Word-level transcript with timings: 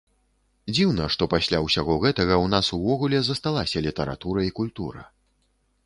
Дзіўна, 0.75 1.05
што 1.15 1.27
пасля 1.33 1.57
ўсяго 1.67 1.99
гэтага 2.05 2.35
ў 2.43 2.55
нас 2.55 2.73
увогуле 2.79 3.17
засталася 3.29 3.87
літаратура 3.91 4.39
і 4.51 4.55
культура. 4.63 5.11